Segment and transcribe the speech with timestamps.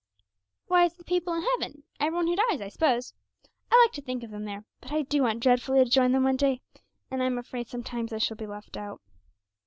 [0.65, 3.13] 'Why, it's the people in heaven every one who dies, I s'pose.
[3.71, 6.23] I like to think of them there, but I do want dreadfully to join them
[6.23, 6.61] one day;
[7.11, 8.99] and I'm afraid sometimes I shall be left out.'